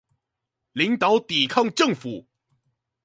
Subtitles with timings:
[0.73, 2.25] 領導抵抗政府